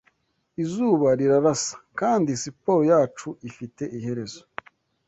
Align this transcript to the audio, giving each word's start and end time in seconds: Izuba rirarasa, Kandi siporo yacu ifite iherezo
Izuba 0.63 1.07
rirarasa, 1.19 1.75
Kandi 1.99 2.29
siporo 2.41 2.81
yacu 2.91 3.27
ifite 3.49 3.83
iherezo 3.97 4.41